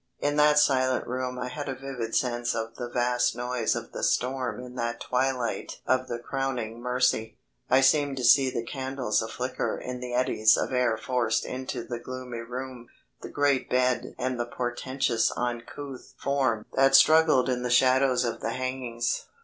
In 0.17 0.35
that 0.37 0.57
silent 0.57 1.05
room 1.05 1.37
I 1.37 1.47
had 1.49 1.69
a 1.69 1.75
vivid 1.75 2.15
sense 2.15 2.55
of 2.55 2.73
the 2.73 2.89
vast 2.89 3.35
noise 3.35 3.75
of 3.75 3.91
the 3.91 4.01
storm 4.03 4.59
in 4.59 4.73
that 4.73 4.99
twilight 4.99 5.79
of 5.85 6.07
the 6.07 6.17
crowning 6.17 6.81
mercy. 6.81 7.37
I 7.69 7.81
seemed 7.81 8.17
to 8.17 8.23
see 8.23 8.49
the 8.49 8.65
candles 8.65 9.21
a 9.21 9.27
flicker 9.27 9.77
in 9.77 9.99
the 9.99 10.15
eddies 10.15 10.57
of 10.57 10.73
air 10.73 10.97
forced 10.97 11.45
into 11.45 11.83
the 11.83 11.99
gloomy 11.99 12.39
room; 12.41 12.87
the 13.21 13.29
great 13.29 13.69
bed 13.69 14.15
and 14.17 14.39
the 14.39 14.47
portentous 14.47 15.31
uncouth 15.37 16.15
form 16.17 16.65
that 16.73 16.95
struggled 16.95 17.47
in 17.47 17.61
the 17.61 17.69
shadows 17.69 18.25
of 18.25 18.41
the 18.41 18.53
hangings. 18.53 19.27